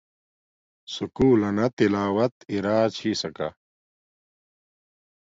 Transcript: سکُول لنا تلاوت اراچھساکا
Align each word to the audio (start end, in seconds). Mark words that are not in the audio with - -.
سکُول 0.93 1.37
لنا 1.41 1.65
تلاوت 1.77 2.33
اراچھساکا 2.51 3.49